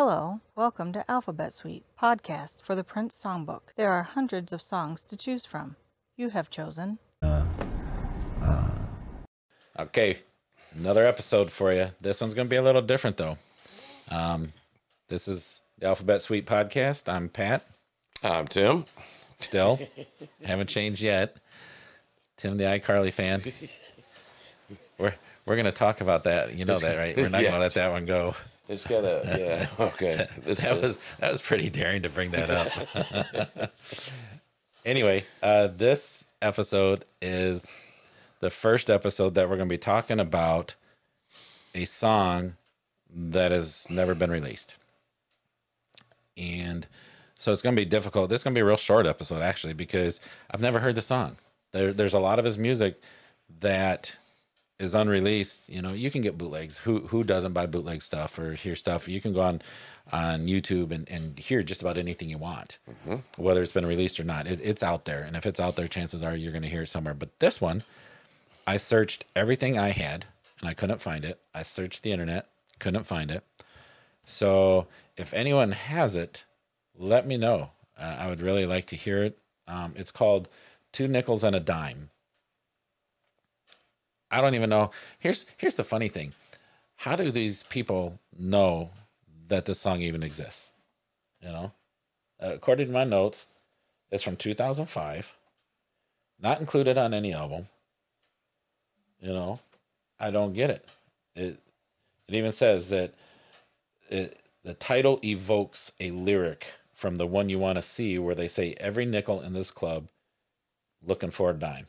Hello, 0.00 0.40
welcome 0.54 0.92
to 0.92 1.04
Alphabet 1.10 1.52
Suite, 1.52 1.84
podcast 2.00 2.62
for 2.62 2.76
the 2.76 2.84
Prince 2.84 3.20
Songbook. 3.20 3.74
There 3.74 3.90
are 3.90 4.04
hundreds 4.04 4.52
of 4.52 4.62
songs 4.62 5.04
to 5.06 5.16
choose 5.16 5.44
from. 5.44 5.74
You 6.16 6.28
have 6.28 6.50
chosen. 6.50 7.00
uh 7.20 7.44
Okay, 9.76 10.18
another 10.72 11.04
episode 11.04 11.50
for 11.50 11.72
you. 11.72 11.88
This 12.00 12.20
one's 12.20 12.34
going 12.34 12.46
to 12.46 12.48
be 12.48 12.54
a 12.54 12.62
little 12.62 12.80
different 12.80 13.16
though. 13.16 13.38
Um, 14.08 14.52
this 15.08 15.26
is 15.26 15.62
the 15.80 15.88
Alphabet 15.88 16.22
Suite 16.22 16.46
podcast. 16.46 17.12
I'm 17.12 17.28
Pat. 17.28 17.66
I'm 18.22 18.46
Tim. 18.46 18.84
Still 19.40 19.80
haven't 20.44 20.68
changed 20.68 21.02
yet. 21.02 21.38
Tim, 22.36 22.56
the 22.56 22.66
iCarly 22.66 23.12
fan. 23.12 23.42
We're 24.98 25.14
we're 25.44 25.56
going 25.56 25.64
to 25.64 25.72
talk 25.72 26.00
about 26.00 26.22
that. 26.22 26.54
You 26.54 26.66
know 26.66 26.78
that, 26.78 26.96
right? 26.96 27.16
We're 27.16 27.30
not 27.30 27.42
going 27.42 27.54
to 27.54 27.58
let 27.58 27.74
that 27.74 27.90
one 27.90 28.06
go. 28.06 28.36
It's 28.68 28.86
got 28.86 29.04
a 29.04 29.22
yeah. 29.38 29.66
Okay. 29.86 30.28
This 30.44 30.60
That 30.60 30.80
was 30.80 30.98
that 31.18 31.32
was 31.32 31.40
pretty 31.40 31.70
daring 31.70 32.02
to 32.02 32.10
bring 32.10 32.30
that 32.32 32.50
up. 32.50 33.72
anyway, 34.84 35.24
uh, 35.42 35.68
this 35.68 36.24
episode 36.42 37.04
is 37.22 37.74
the 38.40 38.50
first 38.50 38.90
episode 38.90 39.34
that 39.34 39.48
we're 39.48 39.56
going 39.56 39.68
to 39.68 39.72
be 39.72 39.78
talking 39.78 40.20
about 40.20 40.74
a 41.74 41.86
song 41.86 42.54
that 43.10 43.52
has 43.52 43.88
never 43.88 44.14
been 44.14 44.30
released, 44.30 44.76
and 46.36 46.86
so 47.34 47.52
it's 47.52 47.62
going 47.62 47.74
to 47.74 47.80
be 47.80 47.88
difficult. 47.88 48.28
This 48.28 48.40
is 48.40 48.44
going 48.44 48.54
to 48.54 48.58
be 48.58 48.62
a 48.62 48.66
real 48.66 48.76
short 48.76 49.06
episode 49.06 49.40
actually 49.40 49.72
because 49.72 50.20
I've 50.50 50.60
never 50.60 50.80
heard 50.80 50.94
the 50.94 51.02
song. 51.02 51.36
There, 51.72 51.92
there's 51.94 52.14
a 52.14 52.18
lot 52.18 52.38
of 52.38 52.44
his 52.44 52.58
music 52.58 53.00
that 53.60 54.14
is 54.78 54.94
unreleased, 54.94 55.68
you 55.68 55.82
know, 55.82 55.92
you 55.92 56.10
can 56.10 56.22
get 56.22 56.38
bootlegs. 56.38 56.78
Who 56.78 57.00
who 57.08 57.24
doesn't 57.24 57.52
buy 57.52 57.66
bootleg 57.66 58.00
stuff 58.02 58.38
or 58.38 58.54
hear 58.54 58.76
stuff? 58.76 59.08
You 59.08 59.20
can 59.20 59.32
go 59.32 59.40
on 59.40 59.60
on 60.12 60.46
YouTube 60.46 60.92
and, 60.92 61.08
and 61.08 61.38
hear 61.38 61.62
just 61.62 61.82
about 61.82 61.98
anything 61.98 62.30
you 62.30 62.38
want, 62.38 62.78
whether 63.36 63.62
it's 63.62 63.72
been 63.72 63.86
released 63.86 64.20
or 64.20 64.24
not. 64.24 64.46
It, 64.46 64.60
it's 64.62 64.82
out 64.82 65.04
there, 65.04 65.22
and 65.22 65.36
if 65.36 65.46
it's 65.46 65.60
out 65.60 65.76
there, 65.76 65.88
chances 65.88 66.22
are 66.22 66.36
you're 66.36 66.52
going 66.52 66.62
to 66.62 66.68
hear 66.68 66.82
it 66.82 66.88
somewhere. 66.88 67.14
But 67.14 67.38
this 67.40 67.60
one, 67.60 67.82
I 68.66 68.76
searched 68.76 69.24
everything 69.34 69.78
I 69.78 69.90
had, 69.90 70.26
and 70.60 70.68
I 70.68 70.74
couldn't 70.74 71.00
find 71.00 71.24
it. 71.24 71.40
I 71.54 71.62
searched 71.62 72.02
the 72.02 72.12
internet, 72.12 72.48
couldn't 72.78 73.04
find 73.04 73.30
it. 73.30 73.44
So 74.24 74.86
if 75.16 75.34
anyone 75.34 75.72
has 75.72 76.14
it, 76.14 76.44
let 76.96 77.26
me 77.26 77.36
know. 77.36 77.70
Uh, 77.98 78.16
I 78.18 78.28
would 78.28 78.42
really 78.42 78.66
like 78.66 78.86
to 78.86 78.96
hear 78.96 79.24
it. 79.24 79.38
Um, 79.66 79.94
it's 79.96 80.10
called 80.10 80.48
Two 80.92 81.08
Nickels 81.08 81.42
and 81.42 81.56
a 81.56 81.60
Dime. 81.60 82.10
I 84.30 84.40
don't 84.40 84.54
even 84.54 84.70
know. 84.70 84.90
Here's 85.18 85.46
here's 85.56 85.76
the 85.76 85.84
funny 85.84 86.08
thing. 86.08 86.32
How 86.96 87.16
do 87.16 87.30
these 87.30 87.62
people 87.62 88.18
know 88.38 88.90
that 89.48 89.64
this 89.64 89.80
song 89.80 90.02
even 90.02 90.22
exists? 90.22 90.72
You 91.40 91.48
know, 91.48 91.72
uh, 92.42 92.52
according 92.54 92.88
to 92.88 92.92
my 92.92 93.04
notes, 93.04 93.46
it's 94.10 94.24
from 94.24 94.36
2005, 94.36 95.32
not 96.40 96.60
included 96.60 96.98
on 96.98 97.14
any 97.14 97.32
album. 97.32 97.68
You 99.20 99.32
know, 99.32 99.60
I 100.18 100.30
don't 100.30 100.52
get 100.52 100.70
it. 100.70 100.88
It 101.34 101.60
it 102.28 102.34
even 102.34 102.52
says 102.52 102.90
that 102.90 103.14
it, 104.10 104.38
the 104.64 104.74
title 104.74 105.18
evokes 105.24 105.92
a 106.00 106.10
lyric 106.10 106.66
from 106.92 107.16
the 107.16 107.26
one 107.26 107.48
you 107.48 107.58
want 107.58 107.76
to 107.76 107.82
see, 107.82 108.18
where 108.18 108.34
they 108.34 108.48
say 108.48 108.74
every 108.78 109.06
nickel 109.06 109.40
in 109.40 109.52
this 109.52 109.70
club 109.70 110.08
looking 111.06 111.30
for 111.30 111.50
a 111.50 111.54
dime. 111.54 111.86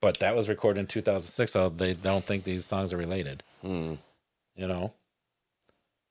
But 0.00 0.18
that 0.20 0.34
was 0.34 0.48
recorded 0.48 0.80
in 0.80 0.86
2006, 0.86 1.52
so 1.52 1.68
they 1.68 1.92
don't 1.94 2.24
think 2.24 2.44
these 2.44 2.64
songs 2.64 2.92
are 2.92 2.96
related, 2.96 3.42
Hmm. 3.60 3.94
you 4.54 4.66
know? 4.66 4.94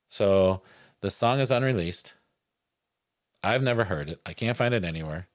So 0.10 0.62
the 1.02 1.10
song 1.10 1.40
is 1.40 1.50
unreleased. 1.52 2.14
I've 3.44 3.64
never 3.64 3.86
heard 3.86 4.10
it. 4.10 4.20
I 4.26 4.34
can't 4.34 4.58
find 4.58 4.74
it 4.74 4.84
anywhere. 4.84 5.28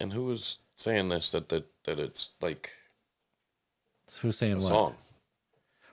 And 0.00 0.12
who 0.12 0.24
was 0.24 0.58
saying 0.74 1.08
this 1.08 1.30
that 1.32 1.48
that 1.48 1.64
that 1.84 1.98
it's 2.00 2.30
like 2.40 2.70
who's 4.20 4.36
saying 4.38 4.54
a 4.54 4.56
what? 4.56 4.64
song? 4.64 4.96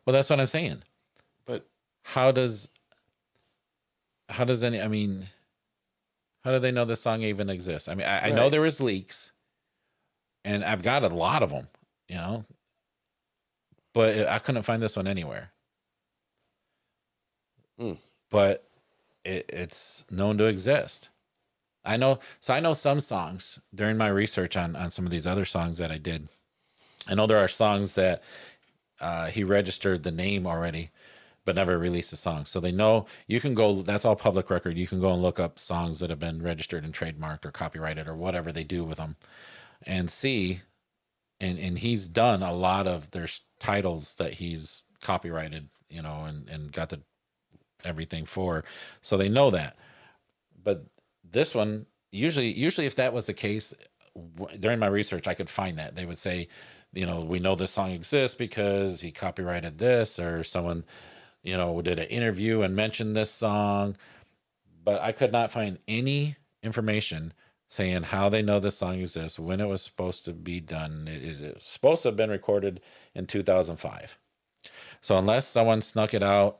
Well, 0.05 0.13
that's 0.13 0.29
what 0.29 0.39
I'm 0.39 0.47
saying. 0.47 0.83
But 1.45 1.65
How 2.03 2.31
does 2.31 2.69
how 4.29 4.43
does 4.45 4.63
any 4.63 4.81
I 4.81 4.87
mean 4.87 5.27
how 6.43 6.51
do 6.51 6.59
they 6.59 6.71
know 6.71 6.85
this 6.85 7.01
song 7.01 7.21
even 7.23 7.49
exists? 7.49 7.87
I 7.87 7.95
mean, 7.95 8.07
I, 8.07 8.27
I 8.27 8.31
know 8.31 8.43
Right. 8.43 8.51
there 8.51 8.61
was 8.61 8.81
leaks, 8.81 9.31
and 10.43 10.63
I've 10.63 10.83
got 10.83 11.03
a 11.03 11.07
lot 11.09 11.41
of 11.43 11.49
them, 11.51 11.67
you 12.13 12.19
know, 12.19 12.45
but 13.95 14.27
I 14.27 14.37
couldn't 14.37 14.61
find 14.61 14.83
this 14.83 14.95
one 14.95 15.07
anywhere. 15.07 15.49
Hmm. 17.79 17.93
But 18.29 18.69
it, 19.25 19.49
it's 19.49 20.05
known 20.11 20.37
to 20.37 20.45
exist. 20.45 21.09
I 21.83 21.97
know, 21.97 22.19
so 22.39 22.53
I 22.53 22.59
know 22.59 22.75
some 22.75 23.01
songs 23.01 23.59
during 23.73 23.97
my 23.97 24.09
research 24.09 24.55
on 24.55 24.75
on 24.75 24.91
some 24.91 25.05
of 25.05 25.11
these 25.11 25.25
other 25.25 25.43
songs 25.43 25.79
that 25.79 25.91
I 25.91 25.97
did. 25.97 26.29
I 27.07 27.15
know 27.15 27.25
there 27.25 27.39
are 27.39 27.47
songs 27.47 27.95
that 27.95 28.21
uh, 29.01 29.27
he 29.27 29.43
registered 29.43 30.03
the 30.03 30.11
name 30.11 30.45
already, 30.45 30.91
but 31.45 31.55
never 31.55 31.79
released 31.79 32.13
a 32.13 32.15
song. 32.15 32.45
So 32.45 32.59
they 32.59 32.71
know 32.71 33.07
you 33.25 33.39
can 33.41 33.55
go. 33.55 33.81
That's 33.81 34.05
all 34.05 34.15
public 34.15 34.51
record. 34.51 34.77
You 34.77 34.87
can 34.87 35.01
go 35.01 35.11
and 35.11 35.21
look 35.23 35.39
up 35.39 35.57
songs 35.57 35.99
that 35.99 36.11
have 36.11 36.19
been 36.19 36.43
registered 36.43 36.85
and 36.85 36.93
trademarked 36.93 37.43
or 37.43 37.51
copyrighted 37.51 38.07
or 38.07 38.15
whatever 38.15 38.51
they 38.51 38.63
do 38.63 38.83
with 38.83 38.99
them, 38.99 39.15
and 39.81 40.11
see. 40.11 40.61
And 41.43 41.59
and 41.59 41.77
he's 41.79 42.07
done 42.07 42.41
a 42.41 42.53
lot 42.53 42.87
of 42.87 43.11
there's 43.11 43.41
titles 43.59 44.15
that 44.15 44.35
he's 44.35 44.85
copyrighted, 45.01 45.69
you 45.89 46.01
know, 46.01 46.23
and 46.25 46.47
and 46.49 46.71
got 46.71 46.89
the 46.89 47.01
everything 47.83 48.25
for. 48.25 48.63
So 49.01 49.17
they 49.17 49.29
know 49.29 49.49
that. 49.51 49.77
But 50.63 50.85
this 51.23 51.53
one 51.53 51.87
usually 52.11 52.53
usually 52.53 52.87
if 52.87 52.95
that 52.95 53.13
was 53.13 53.25
the 53.25 53.33
case 53.33 53.73
during 54.59 54.79
my 54.79 54.87
research 54.87 55.27
I 55.27 55.33
could 55.33 55.49
find 55.49 55.77
that 55.79 55.95
they 55.95 56.05
would 56.05 56.19
say 56.19 56.47
you 56.93 57.05
know 57.05 57.21
we 57.21 57.39
know 57.39 57.55
this 57.55 57.71
song 57.71 57.91
exists 57.91 58.35
because 58.37 59.01
he 59.01 59.11
copyrighted 59.11 59.79
this 59.79 60.19
or 60.19 60.43
someone 60.43 60.85
you 61.41 61.57
know 61.57 61.81
did 61.81 61.97
an 61.97 62.07
interview 62.07 62.61
and 62.61 62.75
mentioned 62.75 63.15
this 63.15 63.31
song 63.31 63.97
but 64.83 65.01
I 65.01 65.11
could 65.11 65.31
not 65.31 65.51
find 65.51 65.79
any 65.87 66.37
information 66.61 67.33
saying 67.73 68.03
how 68.03 68.29
they 68.29 68.41
know 68.43 68.59
this 68.59 68.77
song 68.77 68.99
exists 68.99 69.39
when 69.39 69.59
it 69.59 69.67
was 69.67 69.81
supposed 69.81 70.23
to 70.25 70.31
be 70.31 70.59
done 70.59 71.07
it 71.07 71.23
is 71.23 71.41
supposed 71.63 72.03
to 72.03 72.07
have 72.09 72.15
been 72.15 72.29
recorded 72.29 72.79
in 73.15 73.25
2005 73.25 74.17
so 75.01 75.17
unless 75.17 75.47
someone 75.47 75.81
snuck 75.81 76.13
it 76.13 76.21
out 76.21 76.59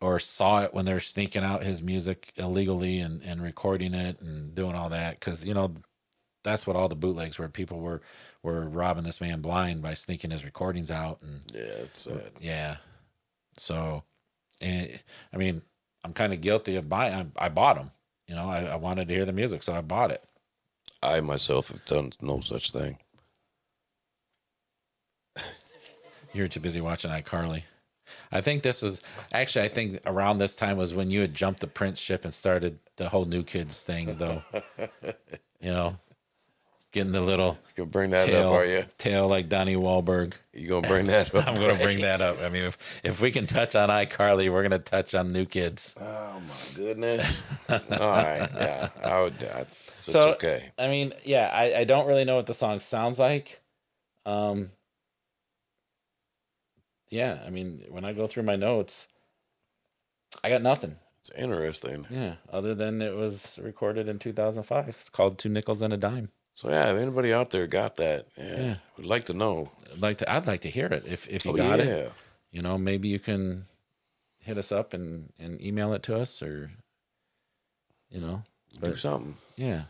or 0.00 0.20
saw 0.20 0.62
it 0.62 0.72
when 0.72 0.84
they're 0.84 1.00
sneaking 1.00 1.42
out 1.42 1.64
his 1.64 1.82
music 1.82 2.32
illegally 2.36 3.00
and, 3.00 3.22
and 3.22 3.42
recording 3.42 3.92
it 3.92 4.20
and 4.20 4.54
doing 4.54 4.74
all 4.76 4.88
that 4.88 5.18
because 5.18 5.44
you 5.44 5.52
know 5.52 5.72
that's 6.42 6.66
what 6.66 6.74
all 6.76 6.88
the 6.88 6.96
bootlegs 6.96 7.38
were. 7.38 7.48
People 7.48 7.80
were 7.80 8.00
were 8.42 8.66
robbing 8.68 9.04
this 9.04 9.20
man 9.20 9.40
blind 9.42 9.82
by 9.82 9.92
sneaking 9.94 10.30
his 10.30 10.44
recordings 10.44 10.90
out 10.90 11.20
and 11.22 11.42
Yeah, 11.52 11.82
it's 11.84 11.98
sad. 11.98 12.30
yeah. 12.40 12.76
So 13.58 14.04
and 14.60 15.02
i 15.32 15.36
mean 15.36 15.62
i'm 16.04 16.12
kind 16.12 16.32
of 16.32 16.40
guilty 16.40 16.76
of 16.76 16.88
buying 16.88 17.32
I, 17.38 17.46
I 17.46 17.48
bought 17.48 17.76
them 17.76 17.90
you 18.30 18.36
know 18.36 18.48
I, 18.48 18.60
I 18.66 18.76
wanted 18.76 19.08
to 19.08 19.14
hear 19.14 19.24
the 19.26 19.32
music 19.32 19.62
so 19.62 19.74
i 19.74 19.80
bought 19.82 20.12
it. 20.12 20.22
I 21.02 21.20
myself 21.20 21.68
have 21.68 21.84
done 21.84 22.12
no 22.22 22.40
such 22.40 22.70
thing. 22.70 22.98
you're 26.32 26.48
too 26.48 26.60
busy 26.60 26.80
watching 26.80 27.10
icarly. 27.10 27.64
I 28.30 28.40
think 28.40 28.62
this 28.62 28.82
is 28.82 29.02
actually 29.32 29.64
i 29.64 29.68
think 29.68 30.00
around 30.06 30.38
this 30.38 30.54
time 30.54 30.76
was 30.76 30.94
when 30.94 31.10
you 31.10 31.20
had 31.20 31.34
jumped 31.34 31.60
the 31.60 31.66
prince 31.66 31.98
ship 31.98 32.24
and 32.24 32.32
started 32.32 32.78
the 32.96 33.08
whole 33.08 33.24
new 33.24 33.42
kids 33.42 33.82
thing 33.82 34.14
though. 34.16 34.42
You 35.62 35.72
know 35.72 35.98
getting 36.92 37.12
the 37.12 37.20
little 37.20 37.58
You 37.76 37.84
gonna 37.84 37.90
bring 37.90 38.10
that 38.10 38.26
tail, 38.26 38.48
up, 38.48 38.52
are 38.54 38.64
you? 38.66 38.84
tail 38.98 39.28
like 39.28 39.48
Donnie 39.48 39.76
Wahlberg. 39.76 40.32
You 40.52 40.68
gonna 40.68 40.88
bring 40.88 41.06
that 41.06 41.34
up? 41.34 41.46
I'm 41.48 41.54
going 41.54 41.68
to 41.68 41.74
right? 41.74 41.82
bring 41.82 42.00
that 42.00 42.20
up. 42.20 42.40
I 42.42 42.48
mean, 42.48 42.64
if 42.64 42.78
if 43.04 43.20
we 43.20 43.30
can 43.30 43.46
touch 43.46 43.74
on 43.76 43.88
iCarly, 43.88 44.50
we're 44.50 44.62
going 44.62 44.70
to 44.72 44.78
touch 44.78 45.14
on 45.14 45.32
New 45.32 45.44
Kids. 45.46 45.94
Oh 46.00 46.40
my 46.40 46.74
goodness. 46.76 47.44
All 47.68 47.78
right. 47.78 48.48
Yeah. 48.54 48.88
I 49.02 49.20
would 49.22 49.34
I, 49.44 49.66
it's 49.88 50.04
So- 50.04 50.32
okay. 50.32 50.72
I 50.78 50.88
mean, 50.88 51.12
yeah, 51.24 51.50
I, 51.52 51.80
I 51.80 51.84
don't 51.84 52.06
really 52.06 52.24
know 52.24 52.36
what 52.36 52.46
the 52.46 52.54
song 52.54 52.80
sounds 52.80 53.18
like. 53.18 53.60
Um, 54.26 54.70
yeah, 57.08 57.38
I 57.46 57.50
mean, 57.50 57.84
when 57.88 58.04
I 58.04 58.12
go 58.12 58.26
through 58.26 58.44
my 58.44 58.56
notes, 58.56 59.08
I 60.44 60.48
got 60.48 60.62
nothing. 60.62 60.96
It's 61.20 61.30
interesting. 61.30 62.06
Yeah, 62.10 62.34
other 62.52 62.74
than 62.74 63.02
it 63.02 63.14
was 63.14 63.58
recorded 63.62 64.08
in 64.08 64.18
2005. 64.18 64.88
It's 64.88 65.08
called 65.08 65.38
Two 65.38 65.48
Nickels 65.48 65.82
and 65.82 65.92
a 65.92 65.96
Dime. 65.96 66.30
So 66.60 66.68
yeah, 66.68 66.92
if 66.92 66.98
anybody 66.98 67.32
out 67.32 67.48
there 67.50 67.66
got 67.66 67.96
that, 67.96 68.26
yeah, 68.36 68.60
Yeah. 68.60 68.74
would 68.98 69.06
like 69.06 69.24
to 69.24 69.32
know. 69.32 69.70
I'd 69.90 70.02
like 70.02 70.18
to. 70.18 70.30
I'd 70.30 70.46
like 70.46 70.60
to 70.60 70.68
hear 70.70 70.84
it. 70.86 71.06
If 71.06 71.26
if 71.26 71.46
you 71.46 71.52
oh 71.52 71.56
got 71.56 71.78
yeah. 71.78 71.84
it, 71.84 72.12
you 72.50 72.60
know, 72.60 72.76
maybe 72.76 73.08
you 73.08 73.18
can 73.18 73.64
hit 74.40 74.58
us 74.58 74.70
up 74.70 74.92
and 74.92 75.32
and 75.38 75.58
email 75.62 75.94
it 75.94 76.02
to 76.02 76.18
us, 76.20 76.42
or 76.42 76.70
you 78.10 78.20
know, 78.20 78.42
Do 78.78 78.94
something. 78.94 79.36
yeah. 79.56 79.84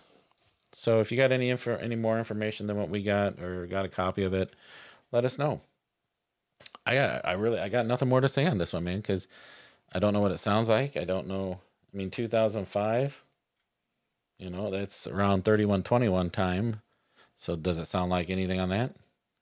So 0.72 1.00
if 1.00 1.10
you 1.10 1.16
got 1.18 1.32
any 1.32 1.50
info, 1.50 1.74
any 1.76 1.96
more 1.96 2.18
information 2.18 2.68
than 2.68 2.76
what 2.76 2.88
we 2.88 3.02
got, 3.02 3.40
or 3.40 3.66
got 3.66 3.84
a 3.84 3.88
copy 3.88 4.22
of 4.22 4.32
it, 4.32 4.54
let 5.10 5.24
us 5.24 5.38
know. 5.38 5.62
I 6.86 6.94
got, 6.94 7.26
I 7.26 7.32
really, 7.32 7.58
I 7.58 7.68
got 7.68 7.84
nothing 7.86 8.08
more 8.08 8.20
to 8.20 8.28
say 8.28 8.46
on 8.46 8.58
this 8.58 8.72
one, 8.72 8.84
man, 8.84 8.98
because 8.98 9.26
I 9.92 9.98
don't 9.98 10.12
know 10.14 10.20
what 10.20 10.30
it 10.30 10.38
sounds 10.38 10.68
like. 10.68 10.96
I 10.96 11.02
don't 11.02 11.26
know. 11.26 11.58
I 11.92 11.96
mean, 11.96 12.10
2005. 12.12 13.24
You 14.40 14.48
know, 14.48 14.70
that's 14.70 15.06
around 15.06 15.44
3121 15.44 16.30
time. 16.30 16.80
So 17.36 17.56
does 17.56 17.78
it 17.78 17.84
sound 17.84 18.10
like 18.10 18.30
anything 18.30 18.58
on 18.58 18.70
that? 18.70 18.94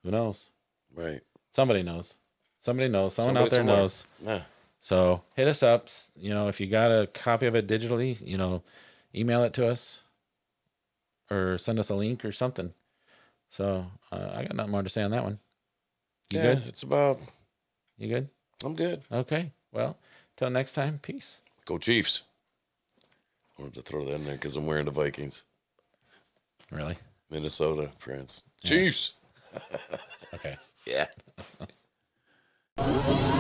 Who 0.03 0.11
knows? 0.11 0.51
Right. 0.93 1.21
Somebody 1.53 1.85
knows. 1.85 2.19
Somebody 2.59 2.89
knows. 2.89 3.15
Someone 3.15 3.37
Somebody 3.37 3.45
out 3.45 3.51
there 3.51 3.61
somewhere. 3.61 3.77
knows. 3.77 4.07
Yeah. 4.21 4.43
So 4.81 5.23
hit 5.35 5.47
us 5.47 5.63
up. 5.63 5.89
You 6.17 6.31
know, 6.35 6.49
if 6.49 6.61
you 6.61 6.67
got 6.67 6.91
a 6.91 7.07
copy 7.07 7.47
of 7.47 7.55
it 7.55 7.69
digitally, 7.69 8.21
you 8.27 8.37
know, 8.37 8.65
email 9.15 9.45
it 9.45 9.53
to 9.55 9.69
us 9.69 10.03
or 11.31 11.59
send 11.59 11.79
us 11.79 11.91
a 11.91 11.95
link 11.95 12.25
or 12.25 12.33
something. 12.33 12.73
So 13.51 13.87
uh, 14.11 14.31
I 14.35 14.43
got 14.43 14.57
nothing 14.57 14.73
more 14.73 14.83
to 14.83 14.89
say 14.89 15.03
on 15.05 15.13
that 15.13 15.23
one. 15.23 15.39
You 16.33 16.41
yeah. 16.41 16.55
good? 16.55 16.63
It's 16.67 16.83
about. 16.83 17.21
You 17.99 18.09
good? 18.09 18.29
I'm 18.65 18.75
good. 18.75 19.03
Okay. 19.13 19.53
Well, 19.71 19.97
till 20.37 20.51
next 20.51 20.73
time. 20.73 20.99
Peace. 21.01 21.41
Go 21.67 21.79
Chiefs. 21.79 22.23
I 23.59 23.63
wanted 23.63 23.75
to 23.75 23.83
throw 23.83 24.05
that 24.05 24.15
in 24.15 24.25
there 24.25 24.35
because 24.35 24.57
I'm 24.57 24.67
wearing 24.67 24.85
the 24.85 24.91
Vikings. 24.91 25.45
Really? 26.71 26.97
Minnesota, 27.31 27.91
Prince. 27.99 28.45
Chiefs. 28.65 29.15
Okay. 30.35 30.57
Yeah. 30.87 31.07